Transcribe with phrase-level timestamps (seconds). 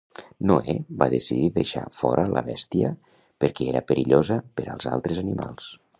[0.51, 2.89] Noè va decidir deixar fora la bèstia
[3.45, 5.71] perquè era perillosa per als altres animals